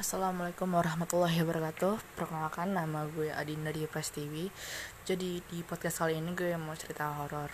Assalamualaikum 0.00 0.72
warahmatullahi 0.72 1.44
wabarakatuh. 1.44 2.16
Perkenalkan 2.16 2.72
nama 2.72 3.04
gue 3.04 3.28
Adinda 3.36 3.68
di 3.68 3.84
Press 3.84 4.08
TV 4.08 4.48
Jadi 5.04 5.44
di 5.44 5.60
podcast 5.60 6.00
kali 6.00 6.16
ini 6.16 6.32
gue 6.32 6.56
mau 6.56 6.72
cerita 6.72 7.12
horor. 7.20 7.52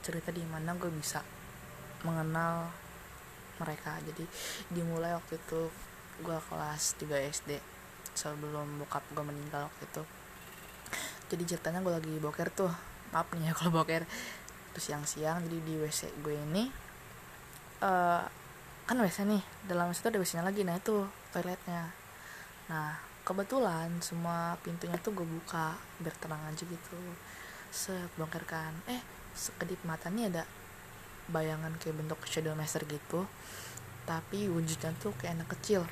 Cerita 0.00 0.32
di 0.32 0.40
mana 0.48 0.72
gue 0.72 0.88
bisa 0.88 1.20
mengenal 2.08 2.72
mereka. 3.60 4.00
Jadi 4.08 4.24
dimulai 4.72 5.12
waktu 5.12 5.36
itu 5.36 5.68
gue 6.24 6.38
kelas 6.48 6.96
3 6.96 7.04
SD 7.28 7.60
Sebelum 8.16 8.80
bokap 8.80 9.04
gue 9.12 9.20
meninggal 9.20 9.68
waktu 9.68 9.84
itu. 9.84 10.02
Jadi 11.28 11.42
ceritanya 11.44 11.84
gue 11.84 11.92
lagi 11.92 12.14
boker 12.24 12.48
tuh. 12.56 12.72
Maaf 13.12 13.28
nih 13.36 13.52
ya 13.52 13.54
kalau 13.60 13.84
boker. 13.84 14.08
Terus 14.72 14.84
siang-siang 14.88 15.44
jadi 15.44 15.60
di 15.60 15.76
WC 15.76 16.24
gue 16.24 16.40
ini 16.40 16.72
uh, 17.84 18.24
kan 18.82 18.98
WC 18.98 19.24
nih 19.24 19.42
dalam 19.70 19.88
WC 19.90 19.98
itu 20.02 20.08
ada 20.10 20.18
WC 20.18 20.32
nya 20.38 20.44
lagi 20.44 20.62
nah 20.66 20.76
itu 20.76 21.06
toiletnya. 21.30 21.94
Nah 22.68 22.98
kebetulan 23.22 23.88
semua 24.02 24.58
pintunya 24.60 24.98
tuh 24.98 25.14
gue 25.14 25.26
buka 25.26 25.78
biar 26.02 26.14
tenang 26.18 26.42
aja 26.50 26.62
gitu. 26.62 26.98
Set 27.70 28.10
eh 28.90 29.00
sekedip 29.32 29.80
mata 29.88 30.12
nih 30.12 30.28
ada 30.28 30.44
bayangan 31.30 31.72
kayak 31.80 32.02
bentuk 32.02 32.20
shadow 32.28 32.52
master 32.52 32.84
gitu 32.84 33.24
tapi 34.02 34.50
wujudnya 34.50 34.90
tuh 34.98 35.14
kayak 35.14 35.38
anak 35.38 35.54
kecil 35.56 35.86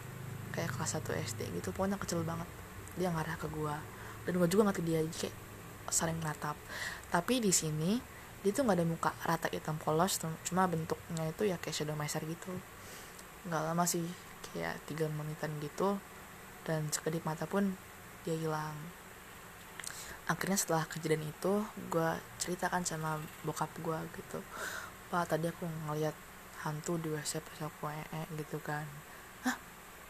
kayak 0.51 0.75
kelas 0.75 0.99
1 0.99 1.07
SD 1.31 1.41
gitu 1.63 1.71
pokoknya 1.71 1.97
kecil 1.97 2.27
banget. 2.27 2.49
Dia 2.99 3.15
ngarah 3.15 3.39
ke 3.39 3.47
gue 3.49 3.77
dan 4.27 4.33
gue 4.37 4.49
juga 4.51 4.69
ngerti 4.69 4.83
dia 4.85 5.01
kayak 5.07 5.35
saling 5.91 6.19
natap 6.23 6.55
tapi 7.11 7.43
di 7.43 7.51
sini 7.51 7.99
dia 8.41 8.53
tuh 8.57 8.65
nggak 8.65 8.79
ada 8.79 8.87
muka 8.87 9.11
rata 9.27 9.49
hitam 9.53 9.77
polos 9.77 10.17
cuma 10.49 10.65
bentuknya 10.65 11.29
itu 11.29 11.45
ya 11.45 11.57
kayak 11.61 11.77
shadow 11.77 11.97
master 11.99 12.25
gitu 12.25 12.53
nggak 13.49 13.63
lama 13.73 13.85
sih 13.89 14.05
kayak 14.51 14.77
tiga 14.85 15.07
menitan 15.09 15.53
gitu 15.63 15.97
dan 16.69 16.89
sekedip 16.93 17.25
mata 17.25 17.49
pun 17.49 17.77
dia 18.25 18.37
hilang. 18.37 18.77
Akhirnya 20.29 20.59
setelah 20.61 20.85
kejadian 20.87 21.27
itu 21.27 21.65
gue 21.91 22.11
ceritakan 22.39 22.87
sama 22.87 23.19
bokap 23.43 23.71
gue 23.83 23.99
gitu 24.15 24.39
pak 25.11 25.27
tadi 25.27 25.51
aku 25.51 25.67
ngeliat 25.91 26.15
hantu 26.63 26.95
di 27.03 27.11
WC 27.11 27.43
pas 27.43 27.67
aku 27.67 27.91
ee 27.91 28.23
gitu 28.39 28.63
kan. 28.63 28.87
Hah? 29.43 29.57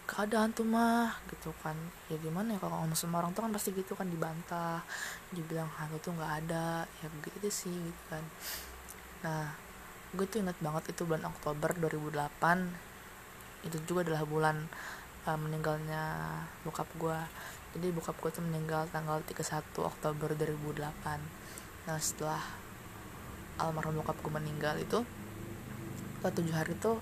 Gak 0.05 0.29
ada 0.29 0.45
hantu 0.45 0.67
mah 0.67 1.17
gitu 1.33 1.57
kan. 1.65 1.73
Ya 2.13 2.21
gimana 2.21 2.53
ya 2.53 2.59
kalau 2.61 2.85
ngomong 2.85 2.99
sama 2.99 3.25
orang 3.25 3.33
tuh 3.33 3.49
kan 3.49 3.53
pasti 3.55 3.73
gitu 3.73 3.97
kan 3.97 4.11
dibantah 4.13 4.85
dibilang 5.33 5.71
hantu 5.79 5.97
tuh 6.05 6.13
nggak 6.13 6.33
ada. 6.45 6.85
Ya 7.01 7.07
begitu 7.09 7.49
sih 7.49 7.73
gitu 7.73 8.03
kan. 8.13 8.25
Nah 9.25 9.57
gue 10.13 10.27
tuh 10.29 10.43
inget 10.43 10.59
banget 10.61 10.93
itu 10.93 11.07
bulan 11.07 11.25
Oktober 11.31 11.71
2008 11.79 12.90
itu 13.67 13.77
juga 13.89 14.09
adalah 14.09 14.25
bulan 14.25 14.57
uh, 15.29 15.39
meninggalnya 15.39 16.03
bokap 16.65 16.89
gue 16.97 17.19
jadi 17.77 17.93
bokap 17.95 18.17
gue 18.19 18.31
tuh 18.35 18.45
meninggal 18.45 18.89
tanggal 18.91 19.23
31 19.27 19.63
Oktober 19.81 20.29
2008 20.35 20.87
nah 21.89 21.99
setelah 22.01 22.43
almarhum 23.61 24.01
bokap 24.01 24.17
gue 24.21 24.33
meninggal 24.33 24.75
itu 24.81 25.05
setelah 26.21 26.33
tujuh 26.37 26.55
hari 26.57 26.75
tuh 26.77 27.01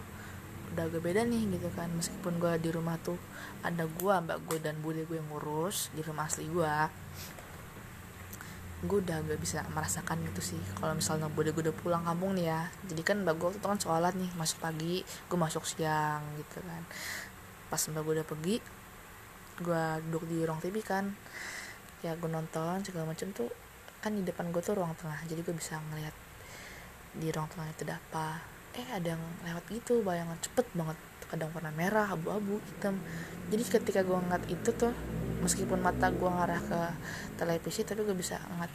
udah 0.75 0.84
agak 0.84 1.03
beda 1.03 1.27
nih 1.27 1.42
gitu 1.59 1.69
kan. 1.75 1.89
Meskipun 1.91 2.39
gue 2.39 2.53
di 2.62 2.70
rumah 2.70 2.95
tuh 3.03 3.19
ada 3.67 3.83
gue 3.89 4.15
mbak 4.15 4.39
gue 4.47 4.59
dan 4.62 4.78
bude 4.78 5.03
gue 5.09 5.17
yang 5.19 5.27
ngurus 5.27 5.91
di 5.97 6.06
rumah 6.06 6.31
asli 6.31 6.47
gue 6.47 6.75
gue 8.79 9.03
udah 9.03 9.19
gak 9.27 9.41
bisa 9.43 9.67
merasakan 9.75 10.23
gitu 10.31 10.55
sih. 10.55 10.61
Kalau 10.79 10.95
misalnya 10.95 11.27
bude 11.27 11.51
gue 11.51 11.67
udah 11.67 11.75
pulang 11.75 12.07
kampung 12.07 12.39
nih 12.39 12.47
ya. 12.47 12.71
Jadi 12.87 13.03
kan 13.03 13.27
mbak 13.27 13.34
gue 13.34 13.51
tuh 13.59 13.67
kan 13.67 13.79
sholat 13.79 14.15
nih 14.15 14.31
masuk 14.39 14.62
pagi 14.62 15.03
gue 15.03 15.39
masuk 15.39 15.67
siang 15.67 16.23
gitu 16.39 16.62
kan. 16.62 16.83
Pas 17.67 17.83
mbak 17.91 18.03
gue 18.06 18.15
udah 18.23 18.27
pergi 18.27 18.56
gue 19.59 19.84
duduk 20.06 20.31
di 20.31 20.39
ruang 20.47 20.62
TV 20.62 20.79
kan. 20.87 21.11
Ya 22.06 22.15
gue 22.15 22.31
nonton 22.31 22.87
segala 22.87 23.11
macam 23.11 23.34
tuh 23.34 23.51
kan 23.99 24.15
di 24.15 24.23
depan 24.23 24.55
gue 24.55 24.62
tuh 24.62 24.79
ruang 24.79 24.95
tengah. 24.95 25.19
Jadi 25.27 25.43
gue 25.43 25.55
bisa 25.59 25.83
ngeliat 25.91 26.15
di 27.19 27.34
ruang 27.34 27.50
tengah 27.50 27.66
itu 27.75 27.83
ada 27.83 27.99
apa 27.99 28.39
eh 28.78 28.87
ada 28.95 29.19
yang 29.19 29.22
lewat 29.43 29.65
gitu 29.75 30.06
bayangan 30.06 30.39
cepet 30.39 30.66
banget. 30.78 30.99
Kadang 31.27 31.50
warna 31.50 31.75
merah 31.75 32.15
abu-abu 32.15 32.62
hitam. 32.62 32.95
Jadi 33.50 33.62
ketika 33.66 34.06
gue 34.06 34.15
ngeliat 34.15 34.45
itu 34.47 34.71
tuh 34.71 34.95
meskipun 35.43 35.78
mata 35.78 36.10
gue 36.10 36.31
ngarah 36.31 36.60
ke 36.62 36.81
televisi 37.38 37.87
tapi 37.87 38.03
gue 38.03 38.16
bisa 38.16 38.38
ngeliat 38.38 38.72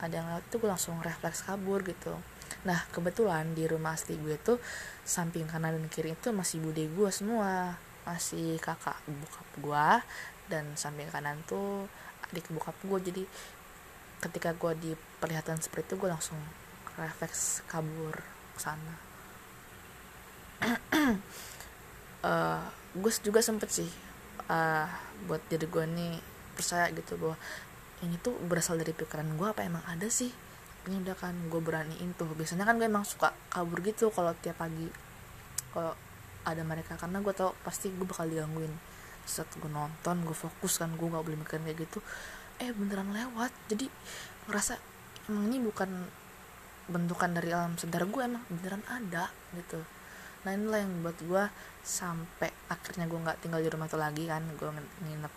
ada 0.00 0.14
yang 0.16 0.26
lewat 0.32 0.44
itu 0.48 0.56
gue 0.56 0.70
langsung 0.70 0.96
refleks 1.04 1.44
kabur 1.44 1.84
gitu. 1.84 2.16
Nah 2.64 2.80
kebetulan 2.90 3.52
di 3.52 3.68
rumah 3.68 3.94
asli 3.94 4.16
gue 4.16 4.36
tuh 4.40 4.56
samping 5.04 5.44
kanan 5.44 5.76
dan 5.76 5.86
kiri 5.92 6.16
itu 6.16 6.32
masih 6.32 6.58
bude 6.64 6.82
gue 6.88 7.10
semua. 7.12 7.76
Masih 8.08 8.56
kakak 8.58 8.96
bokap 9.06 9.48
gue 9.60 9.88
dan 10.48 10.64
samping 10.74 11.06
kanan 11.12 11.36
tuh 11.44 11.84
adik 12.26 12.48
bokap 12.50 12.74
gue 12.80 12.98
jadi 13.12 13.22
ketika 14.24 14.56
gue 14.56 14.72
diperlihatkan 14.92 15.60
seperti 15.60 15.94
itu 15.94 15.96
gue 16.00 16.10
langsung 16.10 16.40
refleks 16.96 17.60
kabur 17.68 18.16
ke 18.56 18.60
sana. 18.60 18.94
Uh, 22.20 22.60
gue 22.92 23.08
juga 23.24 23.40
sempet 23.40 23.72
sih 23.72 23.88
uh, 24.50 24.86
buat 25.30 25.38
diri 25.46 25.70
gue 25.70 25.84
nih 25.86 26.14
percaya 26.58 26.90
gitu 26.90 27.14
bahwa 27.16 27.38
ini 28.02 28.18
tuh 28.18 28.34
berasal 28.44 28.80
dari 28.80 28.90
pikiran 28.90 29.38
gue 29.38 29.46
apa 29.46 29.62
emang 29.62 29.84
ada 29.86 30.08
sih 30.10 30.32
ini 30.88 30.96
udah 31.04 31.16
kan 31.16 31.36
gue 31.52 31.60
beraniin 31.60 32.16
tuh. 32.16 32.28
Biasanya 32.32 32.64
kan 32.64 32.80
gue 32.80 32.88
emang 32.88 33.04
suka 33.04 33.36
kabur 33.52 33.84
gitu 33.84 34.08
kalau 34.08 34.32
tiap 34.40 34.58
pagi 34.58 34.88
kalau 35.76 35.92
ada 36.48 36.62
mereka. 36.64 36.96
Karena 36.96 37.20
gue 37.20 37.32
tau 37.36 37.52
pasti 37.62 37.92
gue 37.92 38.06
bakal 38.08 38.32
digangguin. 38.32 38.72
Saat 39.28 39.52
gue 39.60 39.68
nonton 39.68 40.24
gue 40.24 40.36
fokus 40.36 40.80
kan 40.80 40.88
gue 40.96 41.04
nggak 41.04 41.20
boleh 41.20 41.38
mikirin 41.44 41.68
kayak 41.68 41.84
gitu. 41.84 42.00
Eh 42.56 42.72
beneran 42.72 43.12
lewat. 43.12 43.52
Jadi 43.68 43.92
ngerasa 44.48 44.80
emang 45.28 45.52
ini 45.52 45.60
bukan 45.60 45.90
bentukan 46.90 47.30
dari 47.30 47.54
alam 47.54 47.78
sadar 47.78 48.02
gue 48.02 48.22
emang 48.24 48.42
beneran 48.50 48.82
ada 48.90 49.30
gitu 49.54 49.78
nah 50.40 50.56
inilah 50.56 50.80
yang 50.80 51.04
buat 51.04 51.18
gue 51.20 51.44
sampai 51.84 52.48
akhirnya 52.72 53.04
gue 53.04 53.20
nggak 53.20 53.38
tinggal 53.44 53.60
di 53.60 53.68
rumah 53.68 53.86
itu 53.88 53.98
lagi 54.00 54.24
kan. 54.24 54.42
Gue 54.56 54.68
nginep 55.04 55.32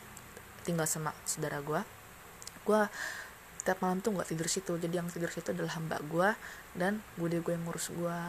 tinggal 0.64 0.88
sama 0.88 1.12
saudara 1.28 1.60
gue 1.60 1.84
gue 2.64 2.82
tiap 3.64 3.80
malam 3.84 4.00
tuh 4.00 4.16
nggak 4.16 4.32
tidur 4.32 4.48
situ. 4.48 4.74
Jadi 4.80 4.96
yang 4.96 5.08
tidur 5.12 5.32
situ 5.32 5.52
adalah 5.52 5.76
mbak 5.80 6.02
gue 6.08 6.30
dan 6.80 7.04
bude 7.20 7.40
gue 7.44 7.52
yang 7.52 7.64
ngurus 7.68 7.92
gue 7.92 8.20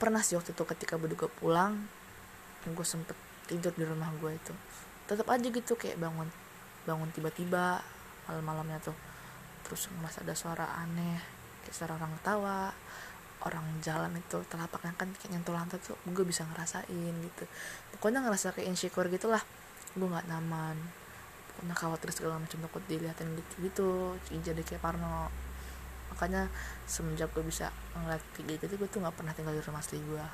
pernah 0.00 0.24
sih 0.24 0.34
waktu 0.34 0.56
itu 0.56 0.64
ketika 0.66 0.98
bude 0.98 1.14
gue 1.14 1.30
pulang 1.38 1.78
gue 2.66 2.86
sempet 2.86 3.14
tidur 3.46 3.72
di 3.76 3.84
rumah 3.84 4.08
gue 4.16 4.32
itu. 4.32 4.52
Tetap 5.08 5.28
aja 5.28 5.44
gitu 5.44 5.76
kayak 5.76 6.00
bangun 6.00 6.28
bangun 6.88 7.08
tiba-tiba 7.12 7.84
malam-malamnya 8.28 8.80
tuh. 8.80 8.96
Terus 9.68 9.88
ngerasa 10.00 10.24
ada 10.24 10.34
suara 10.34 10.66
aneh 10.80 11.20
kayak 11.62 11.76
suara 11.76 11.92
orang 12.00 12.12
ketawa 12.20 12.74
orang 13.42 13.66
jalan 13.82 14.14
itu 14.14 14.38
telapaknya 14.46 14.94
kan 14.94 15.10
kayak 15.18 15.30
nyentuh 15.34 15.54
lantai 15.54 15.78
tuh 15.82 15.98
gue 16.06 16.24
bisa 16.26 16.46
ngerasain 16.46 17.14
gitu. 17.18 17.44
Pokoknya 17.96 18.22
ngerasa 18.22 18.54
kayak 18.54 18.70
insecure 18.70 19.10
gitulah. 19.10 19.42
Gue 19.98 20.06
nggak 20.06 20.30
nyaman. 20.30 20.78
Pokoknya 21.52 21.74
khawatir 21.74 22.10
segala 22.14 22.38
macam 22.38 22.58
takut 22.62 22.82
dilihatin 22.86 23.28
gitu 23.34 23.54
gitu. 23.66 23.90
Jadi 24.30 24.62
kayak 24.62 24.82
parno. 24.82 25.30
Makanya 26.14 26.46
semenjak 26.86 27.34
gue 27.34 27.42
bisa 27.42 27.72
ngeliat 27.98 28.22
kayak 28.36 28.62
gitu 28.62 28.78
gue 28.78 28.88
tuh 28.90 29.00
nggak 29.02 29.16
pernah 29.16 29.32
tinggal 29.34 29.56
di 29.56 29.62
rumah 29.64 29.80
asli 29.80 29.98
gue 29.98 30.24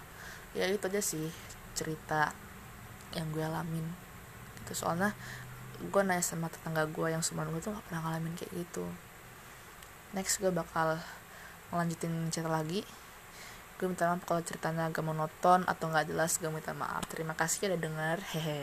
ya 0.57 0.65
itu 0.65 0.81
aja 0.81 1.03
sih 1.05 1.29
cerita 1.77 2.33
yang 3.15 3.29
gue 3.33 3.45
alamin. 3.45 3.85
Gitu 4.65 4.85
soalnya 4.85 5.13
gue 5.79 6.03
nanya 6.03 6.25
sama 6.25 6.51
tetangga 6.51 6.85
gue 6.91 7.09
yang 7.09 7.23
semua 7.23 7.47
gue 7.47 7.63
tuh 7.63 7.71
nggak 7.71 7.87
pernah 7.89 8.01
ngalamin 8.05 8.35
kayak 8.35 8.53
gitu. 8.53 8.85
Next 10.17 10.41
gue 10.41 10.51
bakal 10.51 10.99
ngelanjutin 11.73 12.33
cerita 12.33 12.51
lagi. 12.51 12.81
Gue 13.79 13.87
minta 13.87 14.11
maaf 14.11 14.27
kalau 14.27 14.43
ceritanya 14.43 14.91
agak 14.91 15.06
monoton 15.06 15.62
atau 15.62 15.87
nggak 15.87 16.11
jelas 16.11 16.43
gue 16.43 16.51
minta 16.51 16.75
maaf. 16.75 17.06
Terima 17.06 17.39
kasih 17.39 17.71
udah 17.71 17.81
denger. 17.81 18.17
Hehe. 18.34 18.62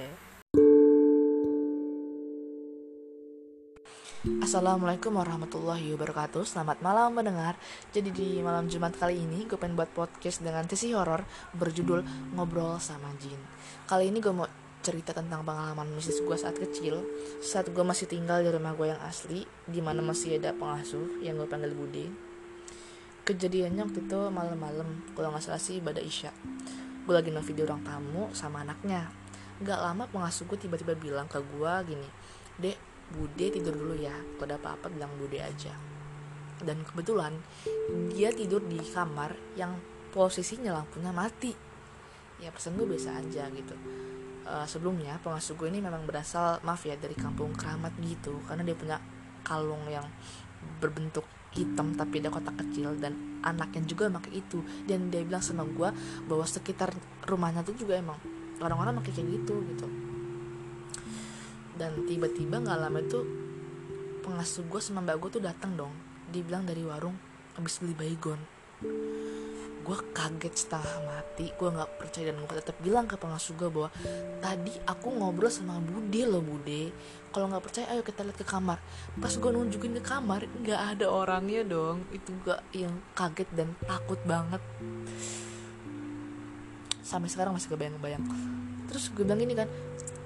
Assalamualaikum 4.41 5.13
warahmatullahi 5.15 5.93
wabarakatuh. 5.93 6.49
Selamat 6.49 6.81
malam 6.81 7.13
mendengar 7.13 7.53
Jadi 7.93 8.09
di 8.09 8.29
malam 8.41 8.65
Jumat 8.65 8.97
kali 8.97 9.21
ini 9.21 9.45
Gue 9.45 9.53
pengen 9.53 9.77
buat 9.77 9.93
podcast 9.93 10.41
dengan 10.41 10.65
sesi 10.65 10.97
horor 10.97 11.21
Berjudul 11.53 12.01
Ngobrol 12.33 12.81
sama 12.81 13.13
Jin. 13.21 13.37
Kali 13.85 14.09
ini 14.09 14.17
gue 14.17 14.33
mau 14.33 14.49
cerita 14.81 15.13
tentang 15.13 15.45
pengalaman 15.45 15.93
mistis 15.93 16.25
gue 16.25 16.33
saat 16.33 16.57
kecil. 16.57 17.05
Saat 17.37 17.69
gue 17.69 17.85
masih 17.85 18.09
tinggal 18.09 18.41
di 18.41 18.49
rumah 18.49 18.73
gue 18.73 18.89
yang 18.89 19.01
asli 19.05 19.45
Di 19.61 19.77
mana 19.85 20.01
masih 20.01 20.41
ada 20.41 20.57
pengasuh 20.57 21.21
yang 21.21 21.37
gue 21.37 21.45
panggil 21.45 21.77
Bude 21.77 22.24
kejadiannya 23.25 23.81
waktu 23.81 24.05
itu 24.05 24.19
malam-malam. 24.29 25.01
Kalau 25.17 25.33
nggak 25.33 25.43
salah 25.43 25.59
sih 25.59 25.81
pada 25.81 25.99
isya. 25.99 26.29
Gue 27.03 27.13
lagi 27.17 27.33
nonton 27.33 27.49
video 27.49 27.65
orang 27.65 27.81
tamu 27.81 28.29
sama 28.31 28.61
anaknya. 28.61 29.09
Nggak 29.59 29.79
lama 29.81 30.03
pengasuh 30.05 30.45
gue 30.45 30.61
tiba-tiba 30.61 30.93
bilang 30.93 31.25
ke 31.25 31.41
gue 31.41 31.73
gini 31.89 32.09
dek 32.55 32.77
bude 33.17 33.45
tidur 33.49 33.73
dulu 33.73 33.97
ya. 33.97 34.13
Kalau 34.13 34.45
ada 34.45 34.55
apa-apa 34.61 34.93
bilang 34.93 35.09
bude 35.17 35.41
aja. 35.41 35.73
Dan 36.61 36.85
kebetulan 36.85 37.33
dia 38.13 38.29
tidur 38.31 38.61
di 38.63 38.79
kamar 38.79 39.33
yang 39.57 39.75
posisinya 40.13 40.71
lampunya 40.71 41.09
mati. 41.09 41.51
Ya 42.37 42.53
pesan 42.53 42.77
gue 42.77 42.85
biasa 42.85 43.25
aja 43.25 43.49
gitu. 43.49 43.75
Uh, 44.45 44.61
sebelumnya 44.69 45.17
pengasuh 45.25 45.57
gue 45.57 45.73
ini 45.73 45.81
memang 45.81 46.05
berasal 46.05 46.61
maaf 46.61 46.85
ya 46.85 46.93
dari 46.93 47.17
kampung 47.17 47.57
keramat 47.57 47.91
gitu. 48.05 48.37
Karena 48.45 48.61
dia 48.61 48.77
punya 48.77 48.97
kalung 49.41 49.81
yang 49.89 50.05
berbentuk 50.81 51.25
hitam 51.55 51.95
tapi 51.95 52.19
ada 52.19 52.29
kotak 52.29 52.59
kecil 52.59 52.99
dan 52.99 53.39
anaknya 53.41 53.83
juga 53.87 54.11
pakai 54.11 54.41
itu. 54.41 54.59
Dan 54.85 55.11
dia 55.13 55.23
bilang 55.23 55.43
sama 55.43 55.63
gue 55.65 55.89
bahwa 56.27 56.45
sekitar 56.45 56.91
rumahnya 57.25 57.61
tuh 57.63 57.75
juga 57.75 57.99
emang 57.99 58.19
orang-orang 58.59 58.99
pakai 59.03 59.21
kayak 59.21 59.29
gitu 59.41 59.55
gitu. 59.75 59.87
Dan 61.75 62.07
tiba-tiba 62.07 62.63
nggak 62.63 62.79
lama 62.79 62.99
itu 63.03 63.19
pengasuh 64.23 64.65
gue 64.65 64.81
sama 64.81 65.03
mbak 65.03 65.19
gue 65.21 65.29
tuh 65.39 65.43
datang 65.43 65.75
dong. 65.75 65.93
Dibilang 66.31 66.65
dari 66.65 66.81
warung 66.83 67.15
habis 67.55 67.79
beli 67.79 67.95
baygon 67.95 68.54
gue 69.85 69.97
kaget 70.17 70.55
setengah 70.65 70.97
mati. 71.05 71.53
Gue 71.53 71.69
nggak 71.69 72.01
percaya 72.01 72.33
dan 72.33 72.41
gue 72.41 72.57
tetap 72.57 72.77
bilang 72.81 73.05
ke 73.05 73.13
pengasuh 73.21 73.53
gue 73.53 73.69
bahwa 73.69 73.89
tadi 74.41 74.73
aku 74.89 75.13
ngobrol 75.13 75.53
sama 75.53 75.77
Bude 75.77 76.25
loh 76.25 76.41
Bude. 76.41 76.89
Kalau 77.29 77.53
nggak 77.53 77.63
percaya 77.63 77.85
ayo 77.93 78.01
kita 78.01 78.25
lihat 78.25 78.41
ke 78.41 78.45
kamar. 78.47 78.81
Pas 79.21 79.29
gue 79.29 79.51
nunjukin 79.53 79.93
ke 80.01 80.03
kamar 80.03 80.49
nggak 80.65 80.97
ada 80.97 81.05
orangnya 81.05 81.61
dong. 81.61 82.09
Itu 82.09 82.33
gue 82.41 82.57
yang 82.73 82.97
kaget 83.13 83.49
dan 83.53 83.77
takut 83.85 84.17
banget. 84.25 84.59
Sampai 87.05 87.29
sekarang 87.29 87.53
masih 87.53 87.69
kebayang-bayang 87.69 88.25
terus 88.85 89.09
gue 89.11 89.25
bilang 89.25 89.41
gini 89.41 89.57
kan 89.57 89.65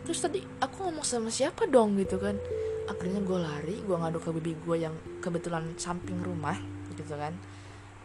terus 0.04 0.20
tadi 0.20 0.44
aku 0.60 0.88
ngomong 0.88 1.04
sama 1.04 1.28
siapa 1.28 1.68
dong? 1.68 2.00
Gitu 2.00 2.16
kan. 2.16 2.40
Akhirnya 2.88 3.22
gue 3.22 3.38
lari 3.38 3.76
gue 3.84 3.98
ngadu 4.00 4.24
ke 4.24 4.32
bibi 4.40 4.56
gue 4.64 4.78
yang 4.88 4.96
kebetulan 5.20 5.76
samping 5.76 6.24
rumah 6.24 6.56
gitu 6.96 7.16
kan 7.16 7.36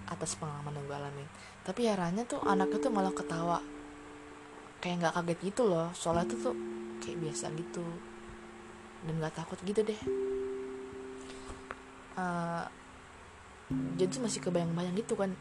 atas 0.09 0.37
pengalaman 0.37 0.77
yang 0.77 0.87
gue 0.87 0.97
alami 0.97 1.27
tapi 1.65 1.89
herannya 1.89 2.29
tuh 2.29 2.45
anaknya 2.45 2.77
tuh 2.77 2.93
malah 2.93 3.15
ketawa. 3.17 3.59
Kayak 4.85 4.97
nggak 5.01 5.15
kaget 5.17 5.39
gitu 5.49 5.63
loh. 5.65 5.89
Soalnya 5.97 6.29
tuh 6.29 6.39
tuh 6.53 6.57
kayak 7.01 7.19
biasa 7.25 7.49
gitu. 7.57 7.85
Dan 9.09 9.17
nggak 9.17 9.33
takut 9.33 9.57
gitu 9.65 9.81
deh. 9.81 10.01
Uh, 12.15 12.69
jadi 13.97 14.13
masih 14.21 14.45
kebayang-bayang 14.45 14.93
gitu 15.01 15.17
kan. 15.17 15.33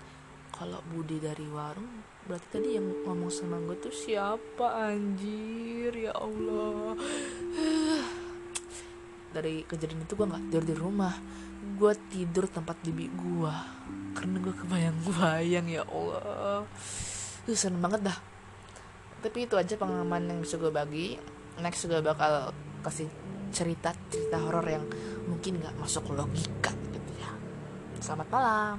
Kalau 0.56 0.80
Budi 0.88 1.20
dari 1.20 1.44
warung 1.52 2.08
berarti 2.24 2.48
tadi 2.56 2.80
yang 2.80 2.88
ngomong 3.04 3.28
sama 3.28 3.60
gue 3.68 3.76
tuh 3.84 3.92
siapa 3.92 4.96
anjir? 4.96 5.92
Ya 5.92 6.16
Allah. 6.16 6.96
Dari 9.36 9.68
kejadian 9.68 10.08
itu 10.08 10.16
gue 10.16 10.24
nggak 10.24 10.44
tidur 10.48 10.64
di 10.64 10.76
rumah. 10.80 11.20
Gue 11.76 11.92
tidur 12.08 12.48
tempat 12.48 12.80
bibi 12.80 13.12
gue 13.12 13.56
gue 14.44 14.52
kebayang-bayang 14.52 15.66
ya 15.72 15.84
Allah. 15.88 16.68
Itu 17.48 17.56
seneng 17.56 17.80
banget 17.80 18.12
dah. 18.12 18.18
Tapi 19.24 19.48
itu 19.48 19.56
aja 19.56 19.80
pengalaman 19.80 20.28
yang 20.28 20.40
bisa 20.44 20.60
gue 20.60 20.68
bagi. 20.68 21.16
Next 21.64 21.88
gue 21.88 22.04
bakal 22.04 22.52
kasih 22.84 23.08
cerita 23.56 23.96
cerita 24.12 24.42
horor 24.44 24.68
yang 24.68 24.84
mungkin 25.30 25.64
nggak 25.64 25.80
masuk 25.80 26.12
logika 26.12 26.76
gitu 26.92 27.12
ya. 27.16 27.32
Selamat 28.04 28.28
malam 28.28 28.78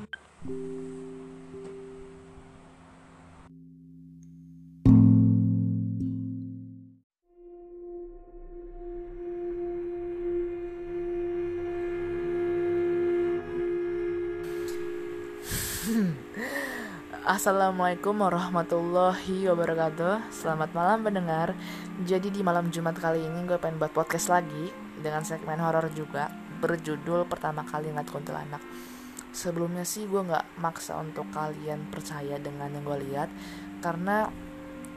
Assalamualaikum 17.36 18.16
warahmatullahi 18.16 19.44
wabarakatuh. 19.44 20.32
Selamat 20.32 20.72
malam 20.72 21.04
pendengar. 21.04 21.52
Jadi 22.08 22.32
di 22.32 22.40
malam 22.40 22.72
Jumat 22.72 22.96
kali 22.96 23.20
ini 23.20 23.44
gue 23.44 23.60
pengen 23.60 23.76
buat 23.76 23.92
podcast 23.94 24.32
lagi 24.32 24.72
Dengan 24.98 25.22
segmen 25.22 25.62
horor 25.62 25.86
juga 25.94 26.26
Berjudul 26.58 27.28
pertama 27.28 27.62
kali 27.69 27.92
ngeliat 27.92 28.08
kuntilanak. 28.08 28.62
Sebelumnya 29.34 29.84
sih 29.84 30.08
gue 30.08 30.25
gak 30.25 30.56
maksa 30.58 30.96
untuk 30.96 31.28
kalian 31.31 31.92
percaya 31.92 32.40
dengan 32.40 32.72
yang 32.72 32.84
gue 32.84 32.98
lihat 33.10 33.28
Karena 33.84 34.25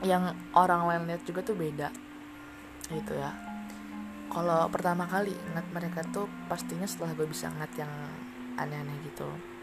yang 0.07 0.31
orang 0.55 0.87
lain 0.87 1.03
lihat 1.11 1.27
juga 1.27 1.43
tuh 1.43 1.57
beda 1.59 1.91
Gitu 2.87 3.11
ya. 3.11 3.35
Kalau 4.31 4.71
pertama 4.71 5.03
kali 5.03 5.35
ngeliat 5.51 5.67
mereka 5.75 5.99
tuh 6.15 6.31
pastinya 6.47 6.87
setelah 6.87 7.11
gue 7.11 7.27
bisa 7.27 7.51
ngeliat 7.51 7.73
yang 7.75 7.91
aneh-aneh 8.55 8.95
gitu 9.03 9.56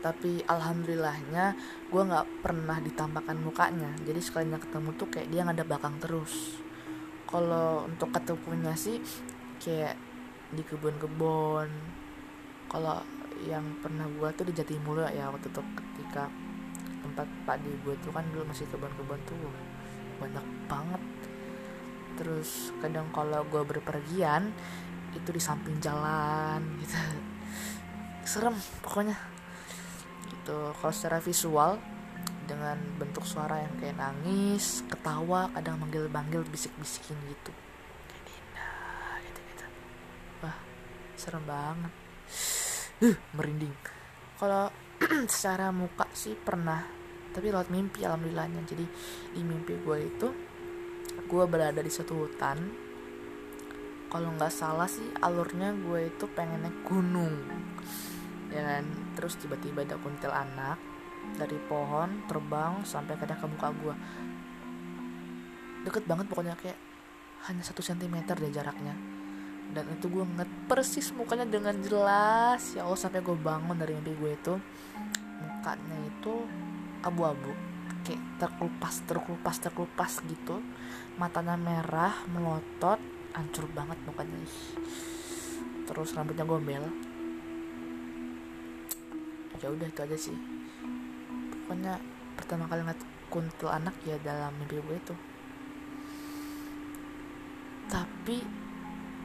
tapi 0.00 0.40
alhamdulillahnya 0.48 1.52
gue 1.92 2.02
nggak 2.02 2.26
pernah 2.40 2.80
ditampakkan 2.80 3.36
mukanya. 3.40 3.92
Jadi 4.04 4.20
sekalinya 4.20 4.56
ketemu 4.56 4.96
tuh 4.96 5.08
kayak 5.12 5.28
dia 5.28 5.44
ada 5.44 5.64
belakang 5.64 6.00
terus. 6.00 6.60
Kalau 7.28 7.86
untuk 7.86 8.10
ketemunya 8.10 8.74
sih 8.74 8.98
kayak 9.60 9.94
di 10.50 10.66
kebun-kebun 10.66 11.68
kalau 12.66 12.98
yang 13.46 13.62
pernah 13.78 14.04
gue 14.08 14.28
tuh 14.34 14.44
di 14.50 14.52
Jatimulu 14.56 15.06
ya 15.06 15.30
waktu 15.30 15.46
itu 15.46 15.62
ketika 15.78 16.26
tempat 17.00 17.28
padi 17.46 17.70
gue 17.86 17.94
tuh 18.02 18.10
kan 18.12 18.26
dulu 18.34 18.44
masih 18.50 18.66
kebun-kebun 18.72 19.20
tuh 19.28 19.36
banyak 20.18 20.46
banget. 20.66 21.02
Terus 22.18 22.72
kadang 22.80 23.08
kalau 23.12 23.44
gue 23.48 23.62
berpergian 23.64 24.52
itu 25.12 25.28
di 25.30 25.40
samping 25.42 25.76
jalan 25.78 26.60
gitu. 26.82 26.96
Serem 28.24 28.54
pokoknya 28.84 29.16
gitu. 30.50 30.74
Kalau 30.82 30.90
secara 30.92 31.18
visual 31.22 31.78
dengan 32.50 32.74
bentuk 32.98 33.22
suara 33.22 33.62
yang 33.62 33.78
kayak 33.78 33.94
nangis 33.94 34.82
ketawa 34.90 35.46
kadang 35.54 35.78
manggil-manggil 35.78 36.42
bisik-bisikin 36.50 37.14
gitu. 37.30 37.54
Kayak 38.10 38.22
Dinda 38.26 38.70
gitu-gitu. 39.30 39.66
Wah 40.42 40.58
serem 41.14 41.44
banget. 41.46 41.92
Uh, 43.00 43.16
merinding. 43.38 43.74
Kalau 44.34 44.74
secara 45.30 45.70
muka 45.70 46.10
sih 46.10 46.34
pernah 46.34 46.82
tapi 47.30 47.54
lewat 47.54 47.70
mimpi 47.70 48.02
alhamdulillahnya. 48.02 48.66
Jadi 48.66 48.84
di 49.38 49.42
mimpi 49.46 49.78
gue 49.78 49.98
itu 50.02 50.28
gue 51.30 51.44
berada 51.46 51.78
di 51.78 51.90
suatu 51.94 52.26
hutan. 52.26 52.58
Kalau 54.10 54.34
nggak 54.34 54.50
salah 54.50 54.90
sih 54.90 55.06
alurnya 55.22 55.70
gue 55.70 56.10
itu 56.10 56.26
pengen 56.34 56.66
naik 56.66 56.82
gunung 56.82 57.30
ya 58.50 58.62
kan? 58.62 58.84
Terus 59.16 59.38
tiba-tiba 59.38 59.86
ada 59.86 59.96
kuntilanak 59.98 60.78
dari 61.36 61.56
pohon 61.68 62.26
terbang 62.26 62.82
sampai 62.82 63.14
kadang 63.16 63.38
ke 63.38 63.46
muka 63.46 63.68
gue 63.76 63.94
deket 65.80 66.04
banget 66.04 66.28
pokoknya 66.28 66.54
kayak 66.60 66.76
hanya 67.48 67.64
satu 67.64 67.80
sentimeter 67.80 68.36
deh 68.36 68.52
jaraknya. 68.52 68.92
Dan 69.70 69.86
itu 69.96 70.10
gue 70.10 70.26
ngeliat 70.26 70.50
persis 70.66 71.08
mukanya 71.14 71.46
dengan 71.46 71.72
jelas. 71.80 72.74
Ya 72.76 72.84
Allah 72.84 73.00
sampai 73.00 73.24
gue 73.24 73.32
bangun 73.38 73.78
dari 73.78 73.96
mimpi 73.96 74.12
gue 74.18 74.32
itu. 74.36 74.54
Mukanya 75.40 75.96
itu 76.04 76.44
abu-abu. 77.00 77.54
Kayak 78.04 78.20
terkelupas 78.42 78.94
terkelupas 79.08 79.56
terkelupas 79.62 80.12
gitu. 80.26 80.60
Matanya 81.16 81.56
merah 81.56 82.12
melotot 82.28 83.00
hancur 83.32 83.70
banget 83.72 83.96
mukanya. 84.04 84.36
Terus 85.88 86.12
rambutnya 86.12 86.44
gombel 86.44 86.84
ya 89.60 89.68
udah 89.68 89.86
itu 89.86 90.00
aja 90.00 90.16
sih. 90.16 90.36
Pokoknya 91.52 92.00
pertama 92.34 92.64
kali 92.66 92.80
ngeliat 92.82 93.02
kuntil 93.30 93.70
anak 93.70 93.94
ya 94.02 94.16
dalam 94.24 94.50
mimpi 94.58 94.80
gue 94.80 94.96
itu. 94.96 95.14
Tapi 97.86 98.36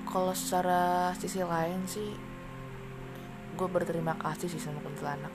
kalau 0.06 0.36
secara 0.36 1.10
sisi 1.18 1.42
lain 1.42 1.82
sih 1.90 2.14
gue 3.56 3.68
berterima 3.72 4.14
kasih 4.20 4.52
sih 4.52 4.62
sama 4.62 4.84
kuntilanak. 4.84 5.32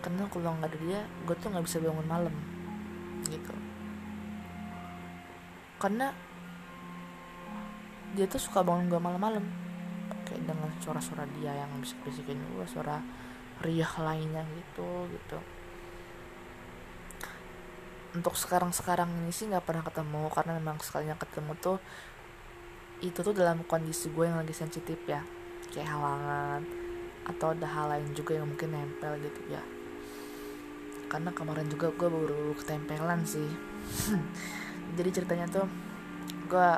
Karena 0.00 0.28
kalau 0.28 0.56
nggak 0.58 0.72
ada 0.72 0.78
dia 0.80 1.00
gue 1.28 1.36
tuh 1.38 1.48
nggak 1.52 1.64
bisa 1.64 1.78
bangun 1.80 2.08
malam 2.08 2.34
gitu. 3.28 3.54
Karena 5.78 6.12
dia 8.16 8.24
tuh 8.30 8.40
suka 8.40 8.64
bangun 8.64 8.88
gue 8.88 9.00
malam-malam. 9.00 9.44
Kayak 10.24 10.48
dengan 10.48 10.70
suara-suara 10.80 11.28
dia 11.36 11.52
yang 11.52 11.70
bisa 11.84 11.94
bisikin 12.04 12.40
gue 12.56 12.66
suara 12.66 13.00
riah 13.62 13.94
lainnya 14.00 14.42
gitu 14.50 15.06
gitu. 15.12 15.38
Untuk 18.14 18.34
sekarang-sekarang 18.38 19.10
ini 19.22 19.34
sih 19.34 19.50
nggak 19.50 19.66
pernah 19.66 19.82
ketemu 19.82 20.30
karena 20.30 20.52
memang 20.58 20.78
sekalinya 20.78 21.18
ketemu 21.18 21.52
tuh 21.58 21.78
itu 23.02 23.18
tuh 23.20 23.34
dalam 23.34 23.66
kondisi 23.66 24.08
gue 24.14 24.24
yang 24.26 24.38
lagi 24.38 24.54
sensitif 24.54 24.98
ya. 25.06 25.22
Kayak 25.70 25.98
halangan 25.98 26.62
atau 27.24 27.56
ada 27.56 27.66
hal 27.66 27.86
lain 27.90 28.10
juga 28.14 28.38
yang 28.38 28.46
mungkin 28.46 28.70
nempel 28.70 29.18
gitu 29.18 29.40
ya. 29.50 29.62
Karena 31.10 31.30
kemarin 31.34 31.66
juga 31.66 31.90
gue 31.90 32.08
baru 32.08 32.54
ketempelan 32.58 33.26
sih. 33.26 33.50
Jadi 34.96 35.10
ceritanya 35.10 35.46
tuh 35.50 35.66
gue 36.46 36.68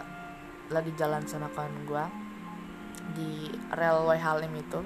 lagi 0.73 0.91
jalan 0.99 1.23
sama 1.29 1.47
kawan 1.53 1.87
gue 1.87 2.05
di 3.15 3.31
railway 3.71 4.19
Halim 4.19 4.51
itu 4.59 4.81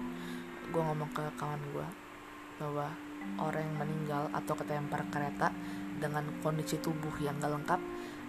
gue 0.71 0.83
ngomong 0.83 1.11
ke 1.11 1.23
kawan 1.35 1.59
gue 1.75 1.87
bahwa 2.62 2.87
orang 3.43 3.62
yang 3.67 3.77
meninggal 3.83 4.25
atau 4.31 4.55
ketempar 4.55 5.03
kereta 5.11 5.50
dengan 5.99 6.25
kondisi 6.41 6.79
tubuh 6.79 7.12
yang 7.21 7.37
gak 7.43 7.53
lengkap 7.53 7.81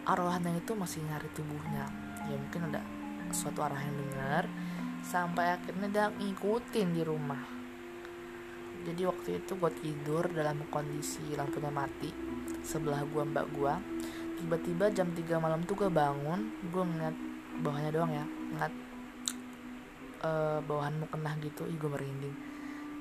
arwahnya 0.09 0.57
itu 0.57 0.73
masih 0.73 1.05
nyari 1.05 1.29
tubuhnya. 1.37 1.85
Ya 2.25 2.35
mungkin 2.35 2.73
ada 2.73 2.81
suatu 3.29 3.61
arah 3.61 3.79
yang 3.79 3.95
dengar 3.95 4.43
sampai 5.05 5.55
akhirnya 5.57 5.87
dia 5.87 6.05
ngikutin 6.09 6.87
di 6.93 7.01
rumah. 7.05 7.41
Jadi 8.81 9.01
waktu 9.05 9.29
itu 9.45 9.51
gue 9.61 9.71
tidur 9.77 10.25
dalam 10.33 10.65
kondisi 10.73 11.21
lampunya 11.37 11.69
mati 11.69 12.09
sebelah 12.65 13.05
gua 13.05 13.23
mbak 13.25 13.45
gua. 13.53 13.77
Tiba-tiba 14.41 14.89
jam 14.89 15.13
3 15.13 15.37
malam 15.37 15.61
tuh 15.69 15.77
gue 15.77 15.89
bangun 15.93 16.49
gue 16.65 16.81
ngeliat 16.81 17.13
bawahnya 17.61 17.93
doang 17.93 18.09
ya 18.09 18.25
ngeliat 18.25 18.73
uh, 20.21 20.59
bawahanmu 20.65 21.05
kena 21.09 21.35
gitu. 21.41 21.67
Ih 21.67 21.77
gue 21.77 21.89
merinding. 21.89 22.35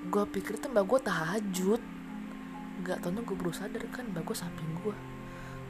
Gue 0.08 0.24
pikir 0.28 0.56
tuh 0.58 0.72
mbak 0.72 0.84
gue 0.88 1.00
tahajud. 1.04 1.82
Gak 2.80 3.04
tau 3.04 3.12
gue 3.12 3.36
berusaha 3.36 3.68
sadar 3.68 3.84
kan 3.92 4.08
mbak 4.08 4.24
gue 4.24 4.36
samping 4.36 4.70
gue 4.80 4.96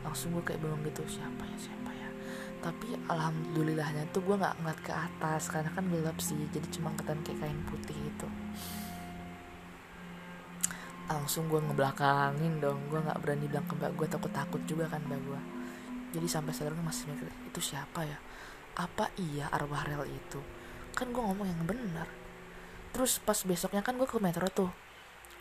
langsung 0.01 0.33
gue 0.33 0.41
kayak 0.41 0.65
bingung 0.65 0.81
gitu 0.87 1.05
siapa 1.21 1.43
ya 1.45 1.59
siapa 1.59 1.91
ya. 1.93 2.09
Tapi 2.65 2.97
alhamdulillahnya 3.11 4.09
tuh 4.15 4.25
gue 4.25 4.37
nggak 4.39 4.57
ngeliat 4.63 4.81
ke 4.81 4.93
atas 4.95 5.51
karena 5.51 5.71
kan 5.75 5.85
gelap 5.91 6.19
sih. 6.23 6.39
Jadi 6.55 6.67
cuma 6.79 6.95
kelihatan 6.97 7.21
kayak 7.27 7.39
kain 7.43 7.61
putih 7.69 7.99
itu 7.99 8.29
langsung 11.11 11.51
gue 11.51 11.59
ngebelakangin 11.59 12.63
dong. 12.63 12.79
Gue 12.87 13.03
nggak 13.03 13.19
berani 13.19 13.45
bilang 13.51 13.67
ke 13.67 13.75
mbak 13.75 13.93
gue 13.99 14.07
takut 14.07 14.31
takut 14.31 14.63
juga 14.65 14.87
kan 14.87 15.03
mbak 15.05 15.21
gue 15.27 15.41
jadi 16.11 16.27
sampai 16.27 16.51
sekarang 16.51 16.83
masih 16.83 17.07
mikir 17.07 17.31
itu 17.47 17.61
siapa 17.63 18.03
ya? 18.03 18.19
Apa 18.75 19.15
iya 19.19 19.47
arwah 19.51 19.87
rel 19.87 20.07
itu 20.11 20.41
kan 21.01 21.09
gue 21.09 21.23
ngomong 21.25 21.49
yang 21.49 21.65
benar. 21.65 22.05
Terus 22.93 23.17
pas 23.25 23.41
besoknya 23.49 23.81
kan 23.81 23.97
gue 23.97 24.05
ke 24.05 24.21
metro 24.21 24.45
tuh 24.53 24.69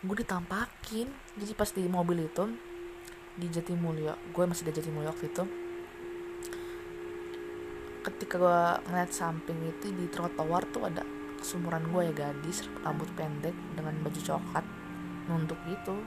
gue 0.00 0.16
ditampakin. 0.24 1.12
Jadi 1.36 1.52
pas 1.52 1.68
di 1.68 1.84
mobil 1.84 2.24
itu 2.24 2.48
di 3.36 3.46
Jatimulyo 3.52 4.32
gue 4.32 4.44
masih 4.48 4.68
di 4.68 4.72
Jatimulyo 4.74 5.12
waktu 5.12 5.28
itu 5.28 5.44
ketika 8.00 8.40
gue 8.40 8.60
ngeliat 8.88 9.12
samping 9.12 9.60
itu 9.68 9.92
di 9.92 10.08
trotoar 10.08 10.64
tuh 10.72 10.88
ada 10.88 11.04
sumuran 11.44 11.84
gue 11.92 12.08
ya 12.08 12.12
gadis 12.16 12.64
rambut 12.80 13.08
pendek 13.12 13.52
dengan 13.76 13.92
baju 14.00 14.20
coklat 14.20 14.64
nuntuk 15.28 15.60
gitu. 15.68 16.00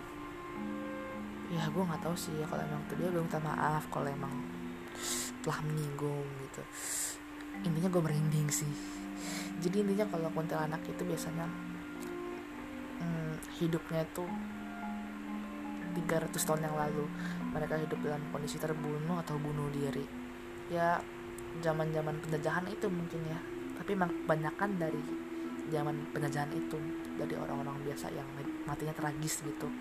Ya 1.54 1.70
gue 1.70 1.84
nggak 1.86 2.02
tahu 2.02 2.18
sih 2.18 2.34
ya 2.38 2.50
kalau 2.50 2.66
emang 2.66 2.82
tuh 2.90 2.98
dia. 2.98 3.14
Gue 3.14 3.22
minta 3.22 3.38
maaf 3.38 3.86
kalau 3.94 4.10
emang 4.10 4.34
telah 5.46 5.62
menyinggung 5.70 6.26
gitu. 6.50 6.62
Intinya 7.62 7.90
gue 7.94 8.02
merinding 8.02 8.50
sih 8.50 9.03
jadi 9.64 9.80
intinya 9.80 10.06
kalau 10.12 10.28
kuntilanak 10.36 10.84
itu 10.84 11.08
biasanya 11.08 11.48
hmm, 13.00 13.34
hidupnya 13.64 14.04
itu 14.04 14.28
300 15.96 16.36
tahun 16.36 16.62
yang 16.68 16.76
lalu. 16.76 17.06
Mereka 17.56 17.80
hidup 17.88 18.00
dalam 18.04 18.20
kondisi 18.36 18.60
terbunuh 18.60 19.24
atau 19.24 19.40
bunuh 19.40 19.72
diri. 19.72 20.04
Ya 20.68 21.00
zaman 21.64 21.96
zaman 21.96 22.20
penjajahan 22.20 22.68
itu 22.68 22.92
mungkin 22.92 23.24
ya. 23.24 23.40
Tapi 23.80 23.96
memang 23.96 24.12
kebanyakan 24.28 24.70
dari 24.76 25.00
zaman 25.72 25.96
penjajahan 26.12 26.52
itu 26.52 26.76
dari 27.16 27.40
orang-orang 27.40 27.80
biasa 27.88 28.12
yang 28.12 28.28
matinya 28.68 28.92
tragis 28.92 29.48
gitu. 29.48 29.72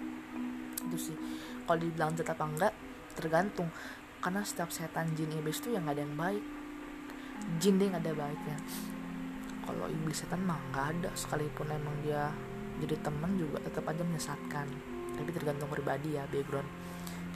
Itu 0.86 0.96
sih. 1.10 1.16
Kalau 1.66 1.78
dibilang 1.82 2.14
jahat 2.14 2.38
apa 2.38 2.44
enggak 2.46 2.72
tergantung. 3.18 3.66
Karena 4.22 4.46
setiap 4.46 4.70
setan 4.70 5.10
jin 5.18 5.34
iblis 5.34 5.58
itu 5.58 5.74
yang 5.74 5.82
gak 5.90 5.98
ada 5.98 6.02
yang 6.06 6.14
baik. 6.14 6.44
Jin 7.58 7.74
deh 7.82 7.90
gak 7.90 8.06
ada 8.06 8.14
baiknya 8.14 8.54
kalau 9.62 9.86
iblis 9.86 10.22
setan 10.22 10.42
mah 10.42 10.58
nggak 10.72 10.86
ada. 10.98 11.10
Sekalipun 11.14 11.70
emang 11.70 11.94
dia 12.02 12.30
jadi 12.82 12.98
teman 13.00 13.38
juga 13.38 13.62
tetap 13.62 13.86
aja 13.86 14.02
menyesatkan. 14.02 14.66
Tapi 15.18 15.30
tergantung 15.30 15.70
pribadi 15.70 16.18
ya 16.18 16.26
background. 16.26 16.66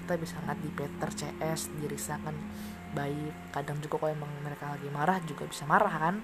Kita 0.02 0.14
bisa 0.18 0.38
ngeliat 0.42 0.60
di 0.62 0.70
Peter 0.70 1.10
CS 1.10 1.60
di 1.78 1.84
Risa 1.86 2.18
kan 2.22 2.36
baik. 2.94 3.54
Kadang 3.54 3.78
juga 3.82 4.02
kalau 4.02 4.12
emang 4.14 4.32
mereka 4.42 4.74
lagi 4.74 4.88
marah 4.90 5.18
juga 5.22 5.44
bisa 5.46 5.64
marah 5.66 5.94
kan. 5.94 6.16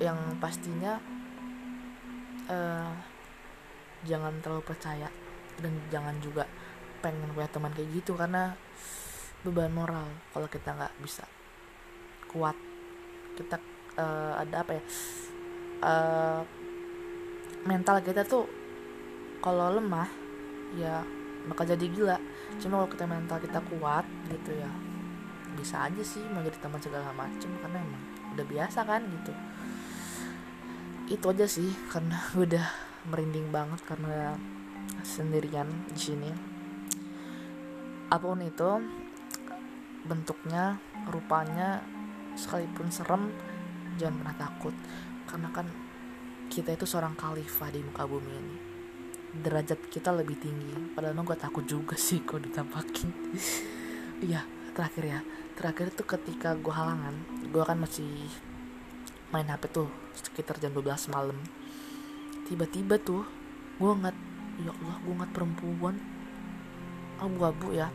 Yang 0.00 0.18
pastinya 0.40 0.96
uh, 2.48 2.92
jangan 4.08 4.32
terlalu 4.40 4.64
percaya 4.64 5.08
dan 5.60 5.76
jangan 5.92 6.16
juga 6.24 6.48
pengen 7.04 7.32
punya 7.32 7.48
teman 7.48 7.72
kayak 7.72 7.88
gitu 8.00 8.16
karena 8.16 8.56
beban 9.40 9.72
moral 9.72 10.04
kalau 10.36 10.48
kita 10.48 10.76
nggak 10.76 10.94
bisa 11.00 11.24
kuat 12.28 12.56
kita 13.40 13.56
uh, 13.96 14.36
ada 14.36 14.60
apa 14.60 14.72
ya 14.76 14.82
uh, 15.84 16.40
mental 17.64 18.00
kita 18.04 18.24
tuh 18.24 18.44
kalau 19.40 19.72
lemah 19.80 20.08
ya 20.76 21.00
bakal 21.48 21.64
jadi 21.64 21.86
gila. 21.88 22.18
Cuma 22.60 22.84
kalau 22.84 22.90
kita 22.92 23.04
mental 23.08 23.38
kita 23.40 23.60
kuat 23.72 24.04
gitu 24.28 24.52
ya 24.52 24.70
bisa 25.50 25.82
aja 25.90 26.02
sih 26.06 26.22
mau 26.30 26.46
jadi 26.46 26.62
teman 26.62 26.78
segala 26.78 27.10
macam 27.10 27.50
karena 27.58 27.78
emang 27.82 28.04
udah 28.36 28.46
biasa 28.46 28.80
kan 28.86 29.02
gitu. 29.08 29.32
Itu 31.10 31.26
aja 31.32 31.46
sih 31.48 31.72
karena 31.90 32.16
udah 32.44 32.66
merinding 33.08 33.48
banget 33.48 33.80
karena 33.88 34.36
sendirian 35.02 35.68
di 35.90 36.00
sini. 36.00 36.30
Apa 38.10 38.24
pun 38.26 38.42
itu 38.42 38.70
bentuknya 40.04 40.80
rupanya 41.08 41.84
sekalipun 42.38 42.88
serem 42.90 43.30
jangan 43.96 44.22
pernah 44.22 44.36
takut. 44.36 44.74
Karena 45.28 45.48
kan 45.54 45.66
kita 46.50 46.74
itu 46.74 46.82
seorang 46.82 47.14
khalifah 47.14 47.70
di 47.70 47.80
muka 47.84 48.02
bumi 48.04 48.32
ini. 48.34 48.56
Derajat 49.30 49.86
kita 49.86 50.10
lebih 50.10 50.36
tinggi. 50.42 50.74
Padahal 50.92 51.22
gue 51.22 51.38
takut 51.38 51.62
juga 51.62 51.94
sih 51.94 52.22
kok 52.26 52.42
ditampakin. 52.42 53.10
Iya 54.20 54.44
terakhir 54.76 55.04
ya. 55.08 55.20
Terakhir 55.56 55.96
itu 55.96 56.04
ketika 56.04 56.52
gue 56.52 56.68
halangan 56.68 57.16
gue 57.40 57.62
kan 57.64 57.80
masih 57.80 58.28
main 59.32 59.48
hp 59.48 59.64
tuh 59.72 59.88
sekitar 60.12 60.60
jam 60.60 60.76
12 60.76 61.08
malam. 61.08 61.40
Tiba-tiba 62.44 63.00
tuh 63.00 63.24
gue 63.80 63.90
ngeliat 63.96 64.18
ya 64.60 64.76
Allah 64.76 64.96
gue 65.00 65.14
ngeliat 65.16 65.32
perempuan. 65.32 65.96
Abu-abu 67.16 67.72
ya 67.72 67.88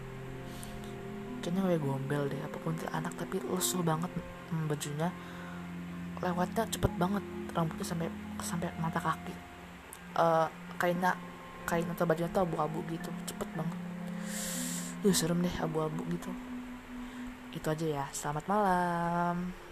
kayaknya 1.46 1.62
gue 1.62 1.78
gombel 1.78 2.26
deh 2.26 2.42
apa 2.42 2.58
pun 2.58 2.74
tuh 2.74 2.90
anak 2.90 3.14
tapi 3.22 3.38
lesu 3.38 3.86
banget 3.86 4.10
hmm, 4.50 4.66
bajunya. 4.66 5.14
Lewatnya 6.18 6.66
cepet 6.66 6.92
banget 6.98 7.22
rambutnya 7.54 7.86
sampai 7.86 8.10
sampai 8.42 8.74
mata 8.82 8.98
kaki. 8.98 9.34
Uh, 10.18 10.50
kainnya 10.82 11.14
kain 11.70 11.86
atau 11.86 12.10
bajunya 12.10 12.34
tuh 12.34 12.42
abu-abu 12.50 12.82
gitu 12.90 13.14
cepet 13.30 13.50
banget. 13.54 13.80
Duh 15.06 15.14
serem 15.14 15.46
deh 15.46 15.56
abu-abu 15.62 16.02
gitu. 16.10 16.34
Itu 17.54 17.70
aja 17.70 17.86
ya 17.86 18.06
selamat 18.10 18.50
malam 18.50 19.65